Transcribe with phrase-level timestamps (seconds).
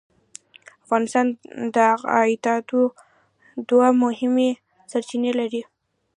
[0.83, 1.25] افغانستان
[1.75, 1.77] د
[2.13, 2.79] عایداتو
[3.69, 4.49] دوه مهمې
[4.91, 5.61] سرچینې لري.